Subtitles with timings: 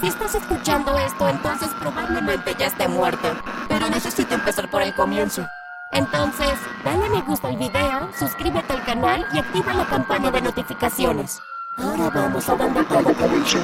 [0.00, 3.28] Si estás escuchando esto, entonces probablemente ya esté muerto.
[3.68, 5.44] Pero necesito empezar por el comienzo.
[5.90, 6.52] Entonces,
[6.84, 11.40] dale me gusta al video, suscríbete al canal y activa la campana de notificaciones.
[11.76, 13.58] Ahora vamos a donde todo comenzó.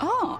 [0.00, 0.38] Oh,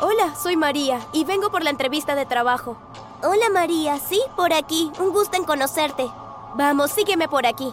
[0.00, 2.76] Hola, soy María y vengo por la entrevista de trabajo.
[3.22, 4.90] Hola María, sí, por aquí.
[4.98, 6.10] Un gusto en conocerte.
[6.54, 7.72] Vamos, sígueme por aquí.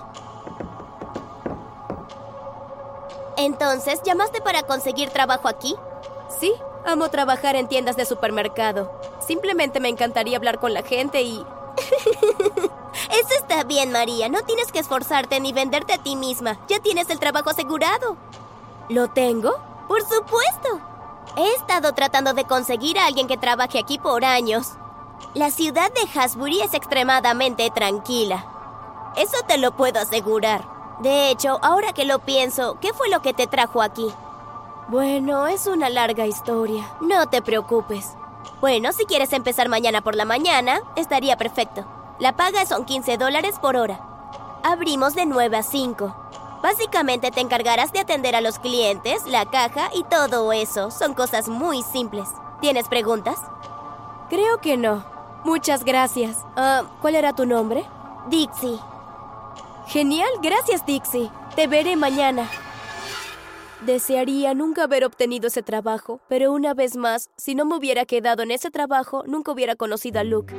[3.43, 5.75] Entonces, ¿llamaste para conseguir trabajo aquí?
[6.39, 6.53] Sí,
[6.85, 8.89] amo trabajar en tiendas de supermercado.
[9.27, 11.45] Simplemente me encantaría hablar con la gente y...
[13.09, 14.29] Eso está bien, María.
[14.29, 16.57] No tienes que esforzarte ni venderte a ti misma.
[16.69, 18.15] Ya tienes el trabajo asegurado.
[18.87, 19.59] ¿Lo tengo?
[19.89, 20.79] Por supuesto.
[21.35, 24.71] He estado tratando de conseguir a alguien que trabaje aquí por años.
[25.33, 28.45] La ciudad de Hasbury es extremadamente tranquila.
[29.17, 30.72] Eso te lo puedo asegurar.
[30.99, 34.07] De hecho, ahora que lo pienso, ¿qué fue lo que te trajo aquí?
[34.87, 36.89] Bueno, es una larga historia.
[37.01, 38.15] No te preocupes.
[38.61, 41.85] Bueno, si quieres empezar mañana por la mañana, estaría perfecto.
[42.19, 43.99] La paga son 15 dólares por hora.
[44.63, 46.15] Abrimos de 9 a 5.
[46.61, 50.91] Básicamente te encargarás de atender a los clientes, la caja y todo eso.
[50.91, 52.29] Son cosas muy simples.
[52.61, 53.37] ¿Tienes preguntas?
[54.29, 55.03] Creo que no.
[55.43, 56.37] Muchas gracias.
[56.55, 57.85] Ah, ¿Cuál era tu nombre?
[58.27, 58.79] Dixie.
[59.87, 61.29] Genial, gracias Dixie.
[61.55, 62.49] Te veré mañana.
[63.85, 68.41] Desearía nunca haber obtenido ese trabajo, pero una vez más, si no me hubiera quedado
[68.43, 70.55] en ese trabajo, nunca hubiera conocido a Luke.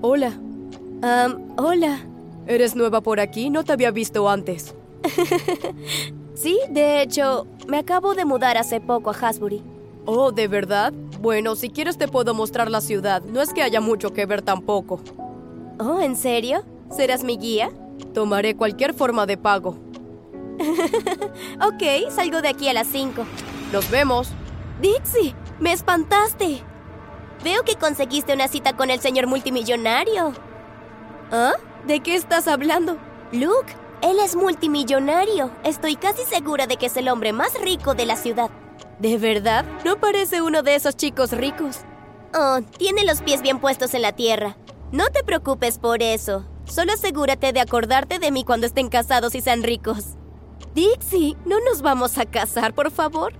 [0.00, 0.32] Hola.
[1.56, 1.98] hola.
[2.46, 3.50] ¿Eres nueva por aquí?
[3.50, 4.74] No te había visto antes.
[6.34, 9.62] sí, de hecho, me acabo de mudar hace poco a Hasbury.
[10.06, 10.92] Oh, ¿de verdad?
[11.24, 13.22] Bueno, si quieres te puedo mostrar la ciudad.
[13.22, 15.00] No es que haya mucho que ver tampoco.
[15.80, 16.66] Oh, ¿en serio?
[16.94, 17.70] ¿Serás mi guía?
[18.12, 19.78] Tomaré cualquier forma de pago.
[21.62, 23.24] ok, salgo de aquí a las 5.
[23.72, 24.28] Nos vemos.
[24.82, 26.62] Dixie, me espantaste.
[27.42, 30.34] Veo que conseguiste una cita con el señor multimillonario.
[31.32, 31.54] ¿Ah?
[31.86, 32.98] ¿De qué estás hablando?
[33.32, 35.50] Luke, él es multimillonario.
[35.64, 38.50] Estoy casi segura de que es el hombre más rico de la ciudad.
[38.98, 39.64] ¿De verdad?
[39.84, 41.80] No parece uno de esos chicos ricos.
[42.32, 44.56] Oh, tiene los pies bien puestos en la tierra.
[44.92, 46.44] No te preocupes por eso.
[46.64, 50.14] Solo asegúrate de acordarte de mí cuando estén casados y sean ricos.
[50.74, 53.34] Dixie, ¿no nos vamos a casar, por favor?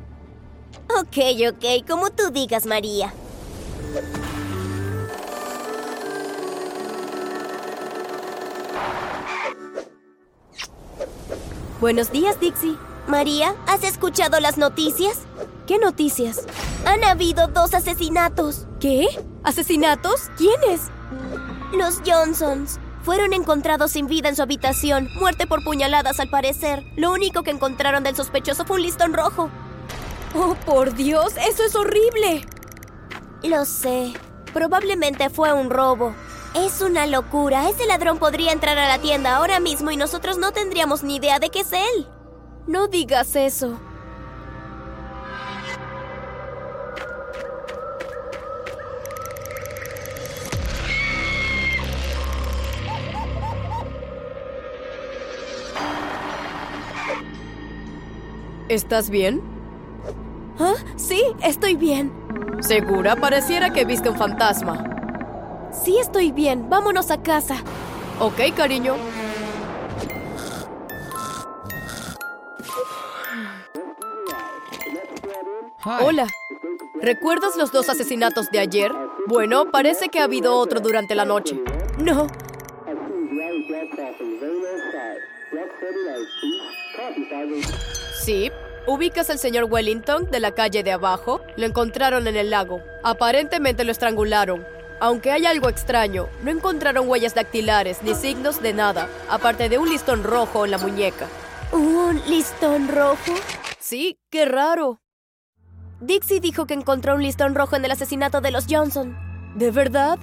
[1.00, 1.16] Ok,
[1.48, 3.12] ok, como tú digas, María.
[11.80, 12.76] Buenos días, Dixie.
[13.06, 15.18] María, ¿has escuchado las noticias?
[15.66, 16.44] ¿Qué noticias?
[16.84, 18.66] Han habido dos asesinatos.
[18.80, 19.06] ¿Qué?
[19.44, 20.30] ¿Asesinatos?
[20.36, 20.90] ¿Quiénes?
[21.72, 22.78] Los Johnsons.
[23.02, 26.84] Fueron encontrados sin vida en su habitación, muerte por puñaladas al parecer.
[26.96, 29.48] Lo único que encontraron del sospechoso fue un listón rojo.
[30.34, 31.32] ¡Oh, por Dios!
[31.48, 32.46] ¡Eso es horrible!
[33.42, 34.12] Lo sé.
[34.52, 36.14] Probablemente fue un robo.
[36.54, 37.70] Es una locura.
[37.70, 41.38] Ese ladrón podría entrar a la tienda ahora mismo y nosotros no tendríamos ni idea
[41.38, 42.06] de que es él.
[42.66, 43.80] No digas eso.
[58.68, 59.42] ¿Estás bien?
[60.58, 60.74] ¿Ah?
[60.96, 62.12] Sí, estoy bien.
[62.60, 63.16] ¿Segura?
[63.16, 65.70] Pareciera que viste un fantasma.
[65.72, 66.70] Sí, estoy bien.
[66.70, 67.56] Vámonos a casa.
[68.20, 68.94] Ok, cariño.
[76.00, 76.26] Hola.
[77.02, 78.90] ¿Recuerdas los dos asesinatos de ayer?
[79.26, 81.60] Bueno, parece que ha habido otro durante la noche.
[81.98, 82.26] No.
[88.24, 88.50] Sí.
[88.86, 91.40] ¿Ubicas al señor Wellington de la calle de abajo?
[91.56, 92.82] Lo encontraron en el lago.
[93.02, 94.66] Aparentemente lo estrangularon.
[95.00, 99.88] Aunque hay algo extraño, no encontraron huellas dactilares ni signos de nada, aparte de un
[99.88, 101.26] listón rojo en la muñeca.
[101.72, 103.32] ¿Un listón rojo?
[103.78, 105.00] Sí, qué raro.
[106.00, 109.16] Dixie dijo que encontró un listón rojo en el asesinato de los Johnson.
[109.56, 110.18] ¿De verdad?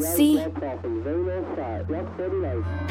[0.00, 0.42] Sí.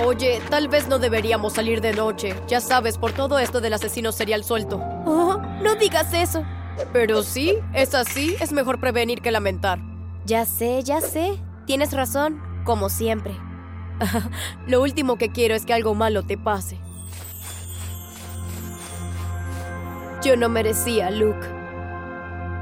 [0.06, 2.36] Oye, tal vez no deberíamos salir de noche.
[2.48, 4.78] Ya sabes, por todo esto del asesino serial suelto.
[5.06, 6.44] Oh, no digas eso.
[6.92, 8.36] Pero sí, es así.
[8.40, 9.80] Es mejor prevenir que lamentar.
[10.25, 11.40] Ya sé, ya sé.
[11.66, 13.36] Tienes razón, como siempre.
[14.68, 16.80] Lo último que quiero es que algo malo te pase.
[20.24, 21.48] Yo no merecía, Luke.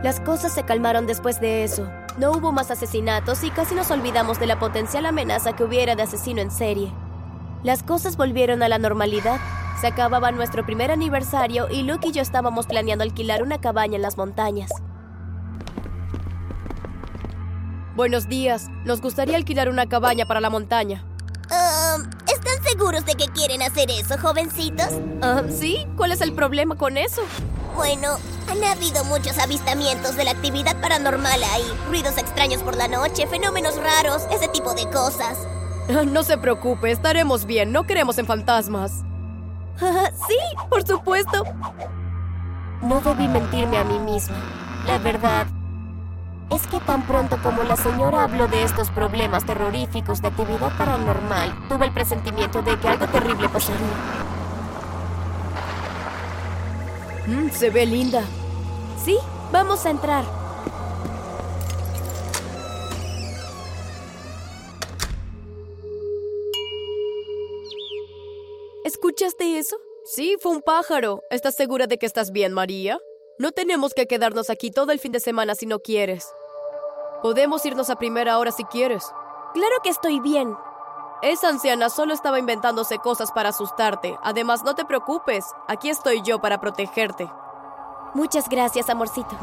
[0.04, 1.90] Las cosas se calmaron después de eso.
[2.18, 6.04] No hubo más asesinatos y casi nos olvidamos de la potencial amenaza que hubiera de
[6.04, 6.94] asesino en serie.
[7.64, 9.40] Las cosas volvieron a la normalidad.
[9.82, 14.04] Se acababa nuestro primer aniversario y Luke y yo estábamos planeando alquilar una cabaña en
[14.04, 14.70] las montañas.
[17.96, 18.70] Buenos días.
[18.86, 21.04] Nos gustaría alquilar una cabaña para la montaña.
[21.50, 24.90] Um, ¿Están seguros de que quieren hacer eso, jovencitos?
[25.22, 25.88] Ah, ¿Sí?
[25.98, 27.22] ¿Cuál es el problema con eso?
[27.76, 28.18] Bueno,
[28.50, 31.66] han habido muchos avistamientos de la actividad paranormal ahí.
[31.88, 35.40] Ruidos extraños por la noche, fenómenos raros, ese tipo de cosas.
[36.08, 37.72] No se preocupe, estaremos bien.
[37.72, 39.04] No creemos en fantasmas.
[39.82, 40.38] Ah, sí,
[40.70, 41.44] por supuesto.
[42.82, 44.36] No debí mentirme a mí misma.
[44.88, 45.48] La verdad
[46.52, 51.68] es que tan pronto como la señora habló de estos problemas terroríficos de actividad paranormal,
[51.68, 54.23] tuve el presentimiento de que algo terrible pasaría.
[57.28, 58.24] Mm, se ve linda.
[59.04, 59.18] Sí,
[59.52, 60.26] vamos a entrar.
[68.84, 69.78] ¿Escuchaste eso?
[70.04, 71.24] Sí, fue un pájaro.
[71.30, 73.00] ¿Estás segura de que estás bien, María?
[73.40, 76.28] No tenemos que quedarnos aquí todo el fin de semana si no quieres.
[77.22, 79.06] Podemos irnos a primera hora si quieres.
[79.54, 80.54] Claro que estoy bien.
[81.24, 84.20] Esa anciana solo estaba inventándose cosas para asustarte.
[84.24, 85.46] Además, no te preocupes.
[85.70, 87.32] Aquí estoy yo para protegerte.
[88.14, 89.38] Muchas gracias, amorcito.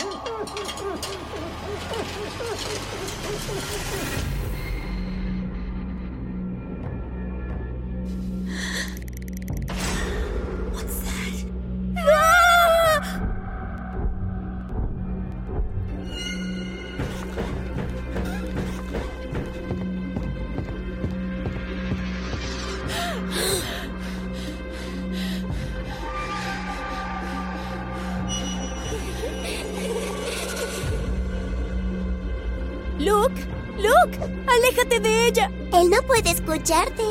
[33.11, 33.41] Luke,
[33.77, 35.51] Luke, aléjate de ella.
[35.73, 37.03] Él no puede escucharte.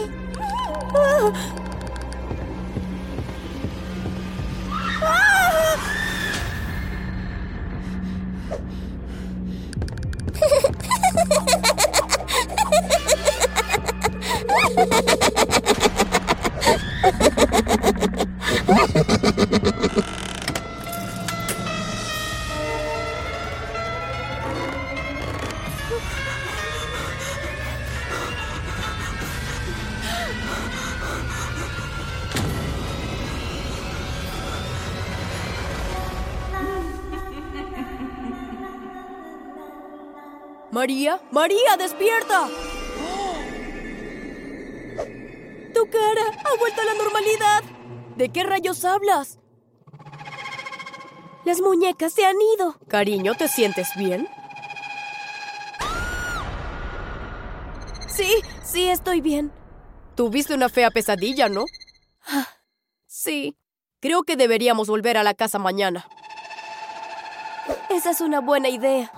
[40.71, 42.48] María, María, despierta.
[45.74, 47.63] Tu cara ha vuelto a la normalidad.
[48.16, 49.39] ¿De qué rayos hablas?
[51.45, 52.75] Las muñecas se han ido.
[52.88, 54.27] Cariño, ¿te sientes bien?
[58.07, 59.51] Sí, sí, estoy bien.
[60.16, 61.66] Tuviste una fea pesadilla, ¿no?
[63.07, 63.56] Sí,
[64.01, 66.07] Creo que deberíamos volver a la casa mañana.
[67.90, 69.11] esa es una buena idea.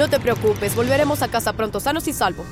[0.00, 2.42] No te preocupes, volveremos a casa pronto, sanos y salvo.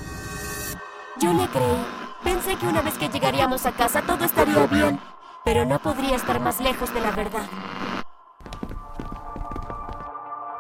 [1.19, 1.87] Yo le creí.
[2.23, 5.01] Pensé que una vez que llegaríamos a casa todo estaría bien,
[5.47, 7.47] pero no podría estar más lejos de la verdad.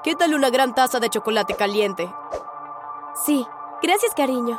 [0.03, 2.11] ¿Qué tal una gran taza de chocolate caliente?
[3.23, 3.47] Sí,
[3.83, 4.59] gracias, cariño.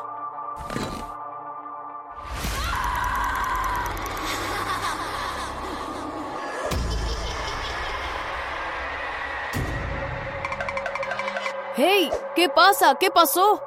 [11.82, 12.10] ¡Hey!
[12.36, 12.96] ¿Qué pasa?
[12.96, 13.62] ¿Qué pasó?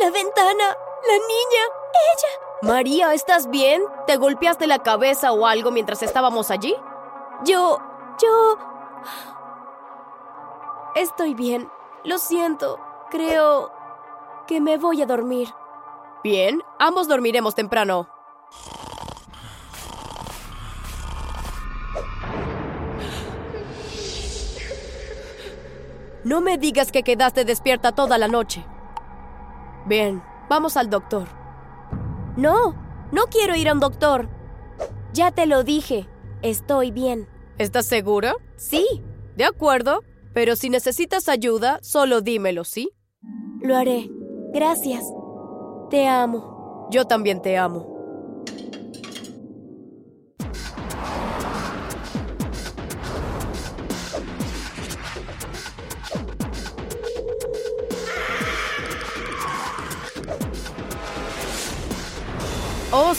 [0.00, 1.64] La ventana, la niña,
[2.14, 2.28] ella.
[2.62, 3.82] María, ¿estás bien?
[4.06, 6.74] ¿Te golpeaste la cabeza o algo mientras estábamos allí?
[7.44, 7.78] Yo,
[8.22, 8.56] yo...
[10.94, 11.70] Estoy bien.
[12.04, 12.80] Lo siento.
[13.10, 13.70] Creo
[14.46, 15.54] que me voy a dormir.
[16.24, 18.08] Bien, ambos dormiremos temprano.
[26.24, 28.64] No me digas que quedaste despierta toda la noche.
[29.86, 31.26] Bien, vamos al doctor.
[32.36, 32.74] No,
[33.12, 34.28] no quiero ir a un doctor.
[35.12, 36.08] Ya te lo dije.
[36.42, 37.28] Estoy bien.
[37.58, 38.34] ¿Estás segura?
[38.56, 38.86] Sí,
[39.36, 40.02] De acuerdo,
[40.34, 42.90] pero si necesitas ayuda, solo dímelo, ¿sí?
[43.60, 44.10] lo haré.
[44.52, 45.04] Gracias.
[45.90, 46.88] Te amo.
[46.90, 47.86] Yo también te amo.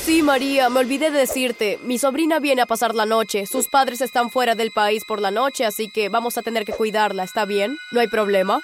[0.04, 1.80] Sí, María, me olvidé de decirte.
[1.84, 3.46] Mi sobrina viene a pasar la noche.
[3.46, 6.74] Sus padres están fuera del país por la noche, así que vamos a tener que
[6.74, 7.24] cuidarla.
[7.24, 7.78] ¿Está bien?
[7.92, 8.62] ¿No hay problema?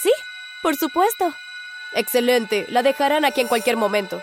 [0.00, 0.10] Sí,
[0.62, 1.34] por supuesto.
[1.94, 2.66] Excelente.
[2.70, 4.22] La dejarán aquí en cualquier momento.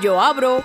[0.00, 0.64] Yo abro.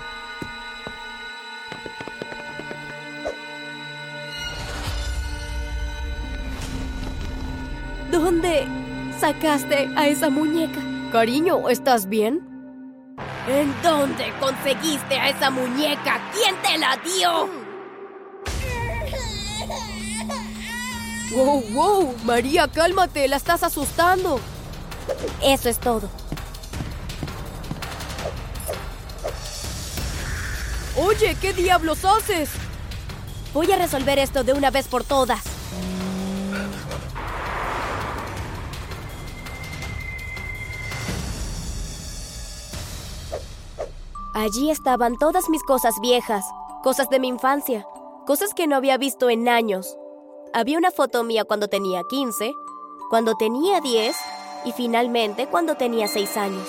[8.10, 8.66] ¿Dónde
[9.18, 10.80] sacaste a esa muñeca?
[11.10, 12.53] Cariño, ¿estás bien?
[13.46, 16.18] ¿En dónde conseguiste a esa muñeca?
[16.32, 17.50] ¿Quién te la dio?
[21.34, 22.14] Wow, wow.
[22.24, 23.28] María, cálmate.
[23.28, 24.40] La estás asustando.
[25.42, 26.08] Eso es todo.
[30.96, 32.48] Oye, ¿qué diablos haces?
[33.52, 35.53] Voy a resolver esto de una vez por todas.
[44.34, 46.44] Allí estaban todas mis cosas viejas,
[46.82, 47.86] cosas de mi infancia,
[48.26, 49.96] cosas que no había visto en años.
[50.52, 52.52] Había una foto mía cuando tenía 15,
[53.10, 54.16] cuando tenía 10
[54.64, 56.68] y finalmente cuando tenía 6 años.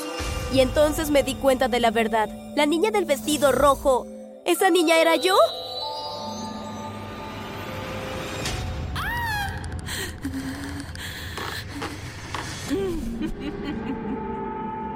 [0.54, 2.30] Y entonces me di cuenta de la verdad.
[2.56, 4.06] La niña del vestido rojo,
[4.46, 5.36] ¿esa niña era yo?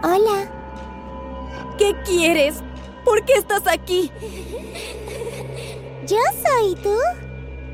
[0.03, 0.48] Hola.
[1.79, 2.55] ¿Qué quieres?
[3.05, 4.11] ¿Por qué estás aquí?
[6.05, 6.93] ¿Yo soy tú?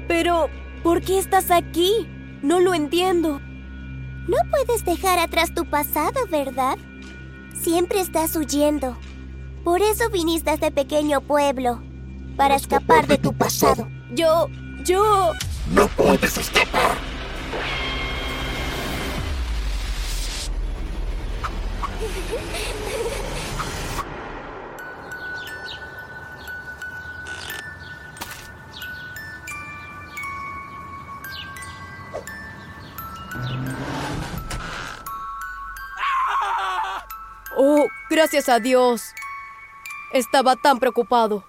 [0.08, 0.48] Pero,
[0.84, 2.08] ¿por qué estás aquí?
[2.44, 3.42] No lo entiendo.
[4.28, 6.78] No puedes dejar atrás tu pasado, ¿verdad?
[7.60, 8.96] Siempre estás huyendo.
[9.64, 11.82] Por eso viniste a este pequeño pueblo.
[12.38, 13.88] Para escapar de tu pasado.
[14.12, 14.50] Yo,
[14.84, 15.32] yo...
[15.72, 16.96] No puedes escapar.
[37.58, 39.14] Oh, gracias a Dios.
[40.12, 41.44] Estaba tan preocupado.